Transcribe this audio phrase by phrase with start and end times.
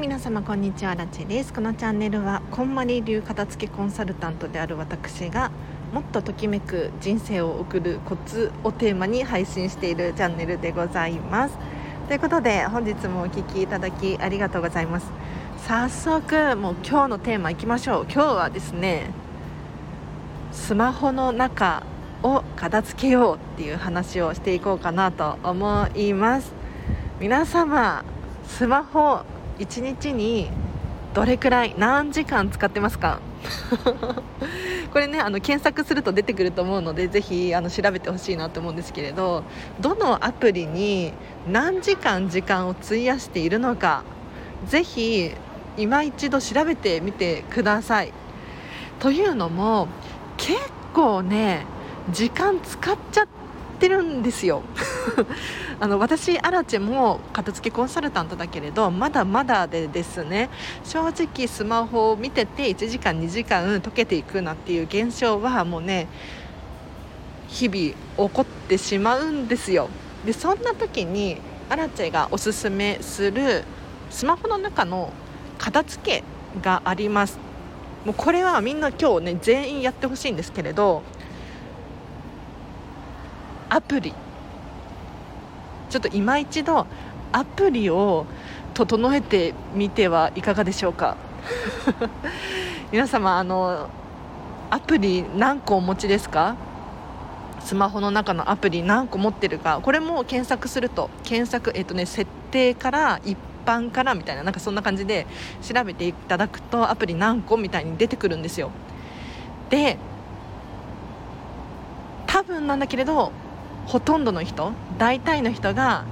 [0.00, 1.52] 皆様こんにちはラチェです。
[1.52, 5.50] このチャンネルはこんまり流片付けコンサルタントである私が
[5.92, 11.58] もっとときめく人生を送るコツをテーマに配信しているチャンネルでございます。
[12.08, 15.06] ということで本日もお聴きいただきありがとうございます。
[15.66, 18.04] 早速もう今日のテーマいきましょう。
[18.04, 19.10] 今日はですね
[20.50, 21.82] スマホの中
[22.22, 26.54] を片付けようっていう話をしていこうかなと思います。
[27.20, 28.02] 皆様
[28.46, 29.24] スマホ
[29.60, 30.50] 1日に
[31.14, 33.20] どれくらい何時間使ってますか？
[34.92, 39.44] これねあの検索すると出てくると思うのでぜひあの調べてほしいなと思うんですけれど
[39.80, 41.12] どのアプリに
[41.50, 44.02] 何時間時間を費やしているのか
[44.66, 45.30] ぜひ
[45.76, 48.12] 今一度調べてみてください。
[48.98, 49.88] というのも
[50.36, 50.58] 結
[50.92, 51.64] 構ね
[52.10, 53.26] 時間使っちゃっ
[53.78, 54.62] てるんですよ。
[55.80, 60.48] あの私アラチェも片付けコンサルタントだけれどまだまだでですね
[60.84, 66.08] 正直スマホを見てて1時間2時間溶けていくなっていう現象はもうね
[67.48, 69.88] 日々起こってしまうんですよ。
[70.24, 71.38] でそんな時に
[71.68, 73.64] アラチェがおすすめする
[74.10, 75.12] スマホの中の
[75.58, 76.24] 片付け
[76.62, 77.38] があります。
[78.04, 81.02] もうこれはみんな今日ね全員やってほしいんですけれど
[83.68, 84.14] アプリ。
[85.90, 86.86] ちょっと今一度
[87.32, 88.26] アプリを
[88.74, 91.16] 整えてみてはいかがでしょうか？
[92.92, 93.88] 皆様あの
[94.70, 96.56] アプリ何個お持ちですか？
[97.60, 99.80] スマホの中のアプリ何個持ってるか？
[99.82, 105.26] これも検索すると検索えっとね設定から一般からみたいななんかそんな感じで
[105.60, 108.70] 調べていただくとアプリ何個みたいに出てくるんですよ。
[109.70, 109.98] で
[112.26, 113.32] 多分なんだけれど
[113.90, 116.04] ほとんどの人大体の人が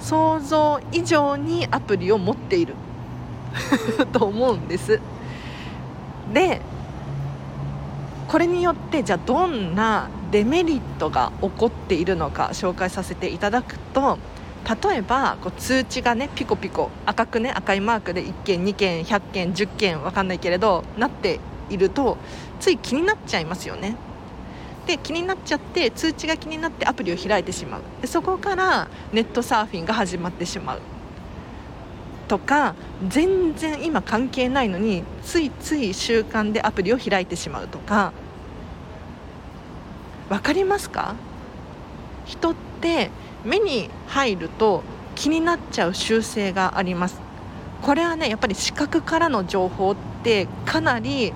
[0.00, 2.74] 想像以上にアプリを持っている
[4.12, 5.00] と思うんです。
[6.32, 6.62] で
[8.26, 14.18] これによってじゃあどんなデメリットが起こっているのか紹介させていただくと
[14.88, 21.38] 例えばこう通知がねピコピコ赤くね赤いマークで1件2件100件10件分かんないけれどなって
[21.68, 22.16] いると
[22.60, 23.94] つい気になっちゃいますよね。
[24.86, 27.80] で気になっちゃって通知が気になってアプリを開いてしまう。
[28.00, 30.80] でそこからネットサーフィンが始まってしまう。
[32.28, 32.74] とか
[33.06, 38.12] 全然今関係ないのについつい習慣でアプリを開いてしまうとか。
[40.28, 41.14] 分かりますか？
[42.24, 43.10] 人って
[43.44, 44.82] 目に入ると
[45.14, 47.20] 気になっちゃう習性があります。
[47.82, 51.32] これはねやっぱり視覚からの情報ってかなり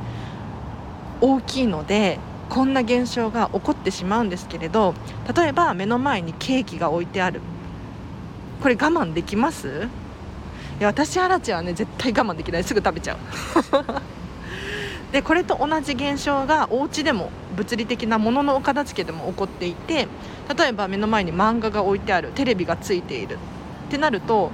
[1.21, 2.19] 大きいので
[2.51, 4.93] こんな現象が起こってしまうんですけれど
[5.35, 7.41] 例えば目の前にケーキが置いてある。
[8.61, 9.89] これ我慢できます？
[10.79, 12.65] いや私アラチはね絶対我慢できない。
[12.65, 13.19] すぐ食べちゃう。
[15.13, 20.09] でこれと同じ現象がお家でも物理的なもののお片付けでも起こっていて
[20.57, 22.33] 例えば目の前に漫画が置いてある。
[22.35, 23.39] テレビがついている。
[23.89, 24.51] ってなると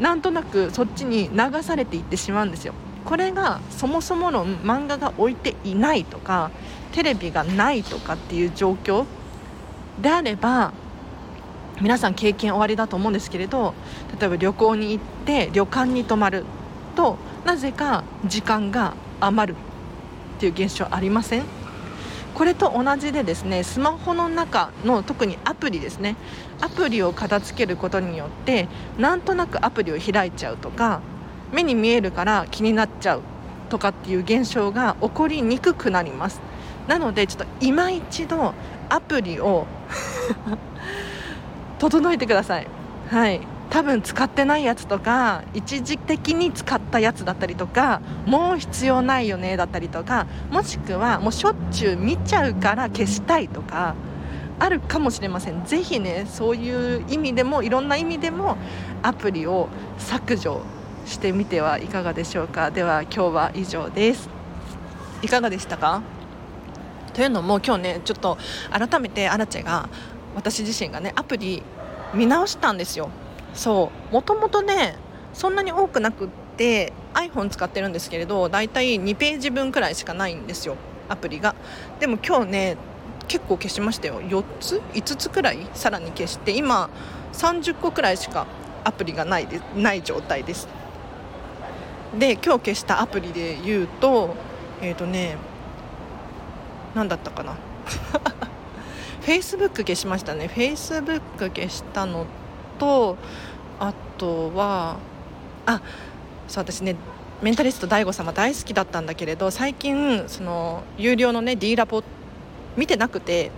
[0.00, 2.74] なんとなくそっちに流されていってしまうんですよ。
[3.04, 6.50] これがそもそもの漫画が置いていないとか
[6.92, 9.06] テレビがないとかっていう状況
[10.00, 10.72] であれば
[11.80, 13.74] 皆さん経験おありだと思うんですけれど
[14.18, 16.44] 例えば旅行に行って旅館に泊まる
[16.94, 19.56] となぜか時間が余る
[20.36, 21.42] っていう現象ありません？
[22.34, 26.16] これと同じでですねスマホの中の特にアプリですね。
[26.60, 31.00] アプリを片付けることによってなんとなくアプリを開いちゃうとか
[31.52, 33.22] 目に見えるから気になっちゃう
[33.68, 36.40] とかっていう現象が起こりにくくなります。
[36.88, 38.54] なのでちょっと今一度
[38.88, 39.66] アプリを
[41.78, 42.66] 整えてください。
[43.10, 43.40] はい。
[43.70, 53.94] 多分使ってないやつとか一時的に使ったやつだったりとかもう必要ないよねだったりとかもしくはもうしょっちゅう見ちゃうから消したいとか
[54.58, 55.64] あるかもしれません。
[55.64, 58.58] ぜひねそういう意味でもいろんな意味でも
[59.02, 60.60] アプリを削除
[61.06, 62.70] してみてはいかがでしょうか。
[62.70, 64.28] では今日は以上です。
[65.22, 66.02] いかがでしたか？
[67.12, 68.38] というのも今日ねちょっと
[68.70, 69.88] 改めてアラチェが
[70.34, 71.62] 私自身がねアプリ
[72.14, 73.10] 見直したんですよ。
[73.54, 74.14] そう。
[74.14, 74.96] もともとね
[75.32, 80.76] そんなに多くなくって iPhone 使ってるんですけれどだいたい2ページ分くらいしかないんですよ
[81.08, 81.54] アプリが。
[82.00, 82.76] でも今日ね
[83.28, 84.20] 結構消しましたよ。
[84.22, 85.66] 4つ？5つくらい？
[85.74, 86.88] さらに消して今
[87.32, 88.46] 30個くらいしか
[88.84, 90.68] アプリがないでない状態です
[92.18, 94.34] で今日消したアプリで言うと
[94.80, 95.36] えっ、ー、とね
[96.94, 97.56] 何だったかな。
[99.22, 100.50] Facebook 消しましたね。
[100.52, 102.26] Facebook 消したの
[102.78, 103.16] と
[103.78, 104.98] あとは
[105.66, 105.80] あ
[106.48, 106.96] そう私ね
[107.40, 112.02] メンタリスト DAIGO 様大好きだったんだけれど最近その有料のね D ラボ
[112.76, 113.50] 見てなくて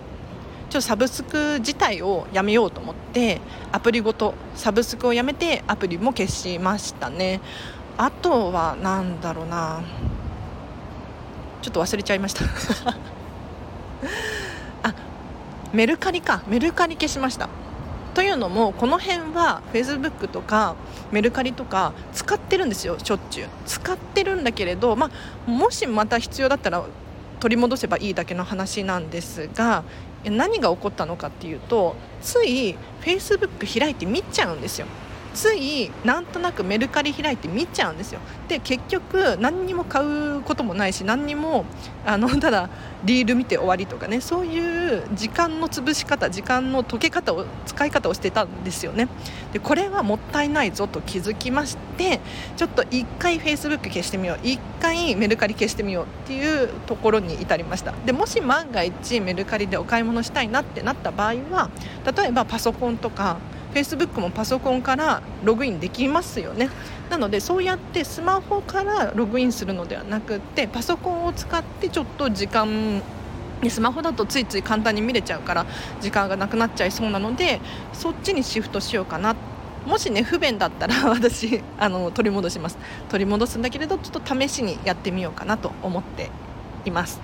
[0.70, 3.40] ちょっとサブスク自体をやめようと思って
[3.72, 7.40] アプリごとサブスクをやめてアプリも消しましたね。
[7.96, 9.82] あとは何だろうな。
[11.62, 12.44] ちょっと忘れちゃいました。
[14.82, 14.94] あ
[15.72, 16.42] メルカリか。
[16.46, 17.48] メルカリ消しました。
[18.14, 20.76] というのもこの辺は Facebook とか
[21.10, 23.48] メルカリとか使ってるんですよしょっちゅう。
[23.66, 25.10] 使ってるんだけれど、ま
[25.46, 26.84] あ、もしまた必要だったら
[27.40, 29.82] 取り戻せばいいだけの話なんですが
[30.24, 34.86] 何が起こったのかっていうとつい Facebook 開いて見ちゃうんですよ。
[35.34, 38.20] ついなんとなくメルカリ開いて見ちゃうんですよ。
[38.48, 41.64] で結局何にも買うこともないし何にも
[42.06, 42.70] あの ただ
[43.04, 44.20] リール見て終わりとかね。
[44.20, 49.08] そういう時間の潰し方時間の解け方を使い方をしてたんですよね。
[49.52, 52.20] でこれはもったいないぞと気づきまして
[52.56, 54.46] ちょっと1回 Facebook 消してみよう。
[54.46, 57.92] 1回メルカリ消してみようっていうところに至りました。
[58.06, 61.70] でもし万が一メルカリでお買い物したいなってなった場合は
[62.16, 63.38] 例えばパソコンとか
[63.74, 66.70] Facebook もパソコンからログインできますよね。
[67.10, 73.02] なのでそうやってスマホからログインするのではなくってパソコンを使ってちょっと時間
[73.68, 75.66] スマホだとついつい簡単に見れちゃうから
[76.00, 77.60] 時間がなくなっちゃいそうなので
[77.92, 79.34] そっちにシフトしようかな。
[79.86, 82.78] もしね不便だったら 私あの取り戻します。
[83.10, 86.30] 取り戻すんだけれどちょっと試しにやってみようかなと思って
[86.84, 87.20] います。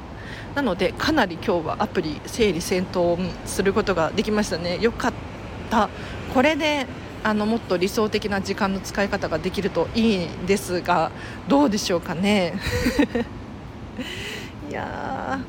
[0.55, 4.79] なのでかなり今日はアプリ整理整頓することができましたね。
[4.81, 5.30] よかった。
[5.71, 5.89] た
[6.35, 6.87] これで
[7.23, 11.11] あのもっと理想的な時間の使い方ができるといいんですが
[11.49, 12.55] どうでしょうかね。
[14.71, 15.41] いや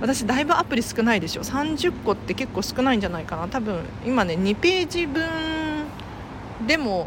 [0.00, 1.42] 私だいぶアプリ少ないでしょ。
[1.42, 3.48] 30個って結構少ないんじゃないかな。
[3.48, 5.22] 多分今ね2ページ分
[6.66, 7.06] でも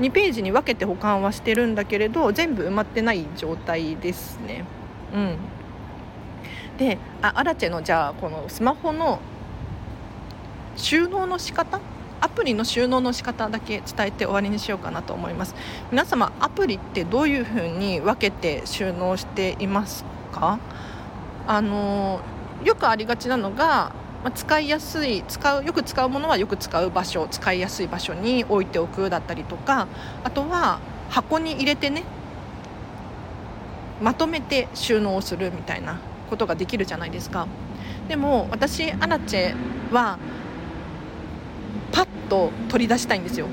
[0.00, 4.64] 2ページに分けて保管はしてるんだけれど全部埋まってない状態ですね。
[5.14, 5.36] うん。
[6.78, 9.20] であアラチェのじゃあこのスマホの
[10.76, 11.80] 収納の仕方？
[12.22, 15.54] アプリの収納の仕方だけ伝えて終わりにしようかなと思います。
[15.90, 20.58] 皆様アプリってどういうふうに分けて収納していますか？
[21.46, 22.20] あの
[22.62, 29.88] よくありがちなのがまあ使いやすい使うよく使うものはよく使う場所使いやすい場所に置いておくだったりとか
[30.22, 30.78] あとは
[31.08, 32.04] 箱に入れてね
[34.02, 37.46] まとめて収納するみたいなことができるじゃないですか。
[38.08, 39.54] でも私アラチェ
[39.90, 40.18] は
[41.92, 43.46] パッと取り出したいんですよ。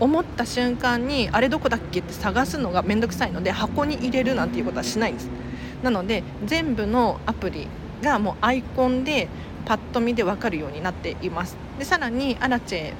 [0.00, 5.30] 思った瞬間にあれどこだっけって探すのが面倒くさいので箱に入れるなんていうことはしないんです。
[5.82, 7.68] なので全部のアプリ
[8.02, 9.28] がもうアイコンで
[9.64, 11.56] パッと見で分かるようになっています。
[11.78, 12.92] でさらにアラチェ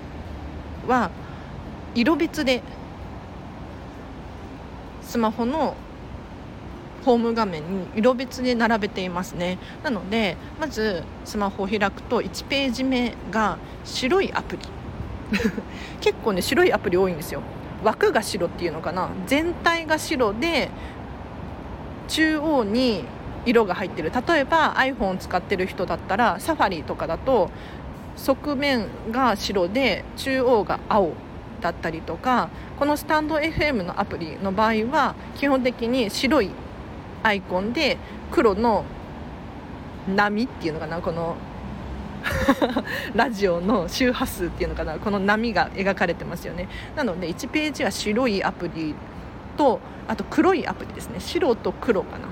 [0.88, 1.10] は
[1.94, 2.62] 色別で
[5.02, 5.74] スマホの
[7.04, 9.58] ホーム画面に色別で並べていますね。
[9.82, 14.62] なのでまずスマホを開くと1ページ目が白いアプリ。
[16.00, 17.42] 結構ね白いアプリ多いんですよ。
[17.82, 19.10] 枠が白っていうのかな。
[19.26, 20.70] 全体が白で
[22.08, 23.04] 中央に
[23.44, 24.10] 色が入ってる。
[24.10, 27.50] 例えば iPhone 使ってる人だったらサファリとかだと
[28.16, 31.12] 側面が白で中央が青
[31.60, 36.50] だったりとかこのスタンド FM のアプリの場合は基本的に白い
[37.24, 37.98] アイコンで
[38.30, 38.84] 黒の
[40.06, 41.36] 波っていうのかなこの
[43.14, 46.68] ラジオの周波数っていうのかなこの波が描かれてますよね。
[46.96, 48.94] なので1ページは白いアプリ
[49.56, 51.20] とあと黒いアプリですね。
[51.20, 52.28] 白と黒かな。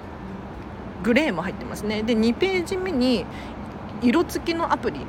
[1.02, 2.02] グレーも入ってますね。
[2.02, 3.26] で2ページ目に
[4.02, 5.00] 色付きのアプリ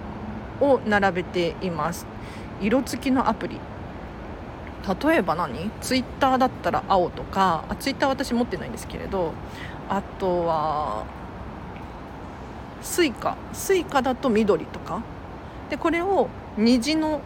[0.60, 2.06] を並べています。
[2.62, 3.60] 色付きのアプリ。
[5.06, 5.72] 例えば何？
[5.80, 9.32] ツイッターだったら青とかあツイッター私持ってないんですけれど
[9.94, 11.06] あとは
[12.82, 13.38] スイカ。
[13.54, 15.04] スイカだと緑とか。
[15.70, 17.22] でこれを虹の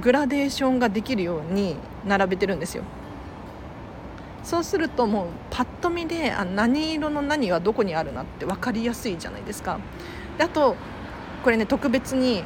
[0.00, 2.84] グラデーションができるように並べてるんですよ。
[4.42, 9.78] そうするともうパッと見であ何色の何はどこにあるなって分かりやすいじゃないですか。
[10.38, 10.76] であと
[11.44, 12.42] これね特別に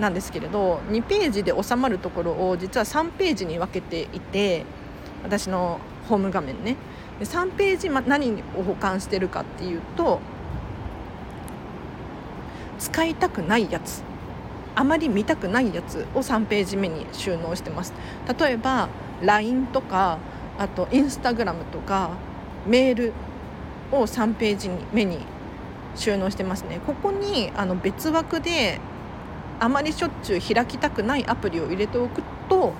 [0.00, 4.64] なんですけれど2ページで収まるところを実は3ページに分けていて
[5.22, 6.76] 私のホーム画面ね。
[7.18, 10.20] で3ページ、ま、何を保管してるかっていうと
[12.78, 14.02] 使いたくないやつ。
[14.74, 17.92] あまり見たくないやつを3ページ目に収納してます。
[18.38, 18.88] 例えば
[19.20, 20.18] LINE とか
[20.58, 22.10] あと Instagram とか
[22.66, 23.12] メール
[23.90, 25.18] を3ページ目に
[25.94, 26.80] 収納してますね。
[26.86, 28.80] ここにあの別枠で
[29.60, 32.72] あまりしょっちゅう開きたくないアプリを入れておくと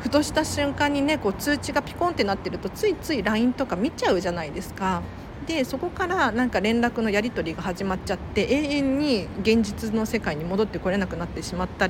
[0.00, 5.02] ふとした瞬間にねこう通知がピコンってなってるとついつい LINE とか見ちゃうじゃないですか。
[5.46, 11.88] でそこからなんか連絡のやり取りが始まっちゃって永遠に現実の世界に戻ってこれなくなってしまった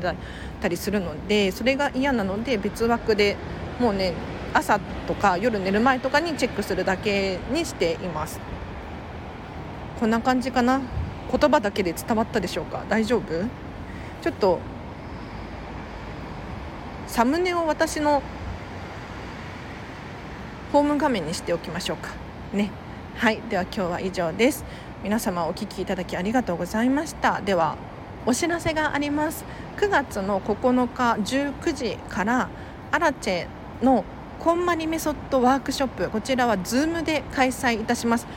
[0.69, 3.37] りするのでそれが嫌なので別枠で
[3.79, 4.15] もうね
[4.55, 8.41] 朝とか夜寝る前とかにチェックするだけにしています。
[9.99, 10.81] こんな感じかな？
[11.31, 12.85] 言葉だけで伝わったでしょうか？
[12.89, 13.45] 大丈夫？
[14.23, 14.59] ちょっと
[17.11, 18.23] サムネを私の
[20.73, 22.11] ホーム画面にしておきましょうか。
[22.53, 22.71] ね。
[23.17, 23.43] はい。
[23.51, 24.65] では今日は以上です。
[25.03, 27.41] 皆様お聞きいただきありがとうございました。
[27.41, 27.77] では
[28.27, 29.45] お知らせがあります。
[29.79, 32.49] 9月の9日19時から
[32.93, 33.47] アラチェ
[33.83, 34.05] の
[34.39, 38.29] こんまりメソッドワークショップこちらは Zoom で開催いたします。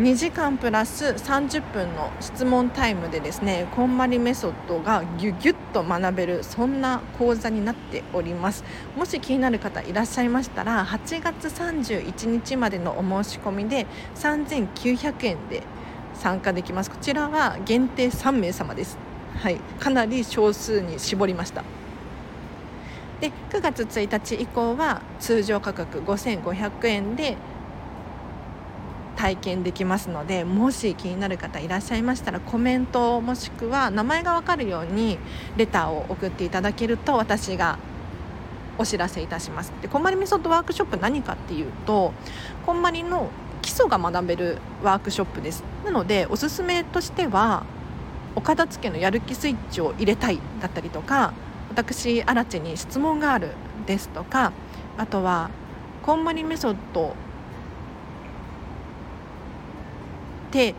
[0.00, 8.64] 2時間プラス30分の質問タイムでですねこんまりメソッドがギュギュッと学べるそんな講座になっております。
[8.96, 15.64] もし気になる方いらっしゃいましたら8月31日までのお申し込みで3900円で
[16.14, 16.90] 参加できます。
[16.90, 18.96] こちらは限定3名様です。
[19.36, 19.56] はい。
[19.78, 21.62] かなり少数に絞りました。
[23.20, 27.36] で9月1日以降は通常価格5500円で
[29.20, 35.18] 体験できますのでもし気になる方いらっしゃいましたらコメントもしくは名前が分かるように
[35.58, 37.78] レターを送っていただけると私が
[38.78, 39.74] お知らせいたします。
[39.82, 42.14] でこんまりメソッドワークショップ何かっていうと
[42.64, 43.28] こんまりの
[43.60, 45.64] 基礎が学べるワークショップです。
[45.84, 47.66] なのでおすすめとしては
[48.36, 51.34] お片付けのやる気スイッチを入れたいだったりとか
[51.68, 53.50] 私アラチに質問がある
[53.84, 54.52] ですとか
[54.96, 55.50] あとは
[56.02, 57.14] こんまりメソッド
[60.50, 60.74] って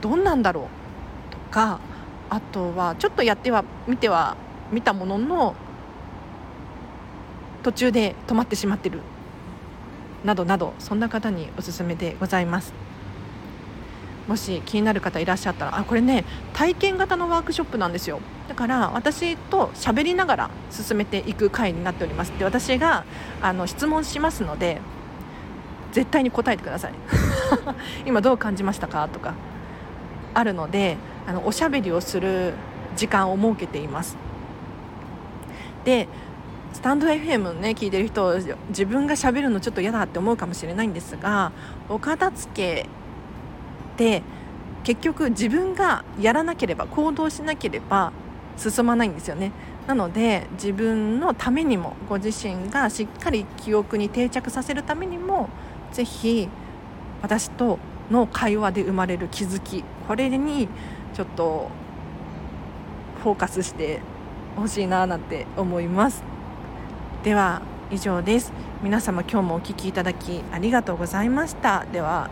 [0.00, 0.68] どんなんだろ
[1.30, 1.80] うとか
[2.30, 4.36] あとはちょっとやっては見ては
[4.70, 5.54] 見たものの
[7.62, 9.00] 途中で止まってしまってる
[10.24, 12.72] などなどそんな方におすすめでございます。
[14.28, 18.20] もし気になる方いらっしゃったらあこれね体験型のワークショップなんですよ。
[18.48, 22.32] だから私と喋りながら進めていく回になっております。
[22.36, 23.04] で私が
[23.40, 24.80] あの質問しますので
[25.96, 26.92] 絶対に答えてください。
[28.04, 29.08] 今どう感じましたか？
[29.08, 29.32] とか。
[30.34, 32.52] あるのであのおしゃべりをする
[32.96, 34.14] 時間を設けています。
[35.86, 36.06] で
[36.74, 38.36] スタンド FM ね聞いてる人
[38.68, 41.52] 自分がしゃべるのちょっと嫌だって思うかもしれないんですが
[41.88, 42.86] お片付けっ
[43.96, 44.22] て
[44.84, 48.12] 結局自分がやらなければ行動しなければ
[48.58, 49.52] 進まないんですよね。
[49.86, 55.48] なので自分のためにもご自身がしっかり記憶に定着させるためにも
[55.92, 56.48] ぜひ
[57.22, 57.78] 私と
[58.10, 60.68] の会話で生まれる気づきこれに
[61.14, 61.70] ちょっと
[63.22, 64.00] フォーカスして
[64.56, 66.22] ほしいななんて思います。
[67.24, 68.52] では以上です。
[68.82, 71.84] 皆様今日もお聴きいただきありがとうございました。
[71.92, 72.30] では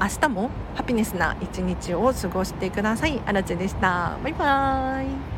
[0.00, 3.20] 明日もハピネスな一日を過ごしてください。
[3.24, 4.18] あらちでした。
[4.22, 5.35] バイバーイ。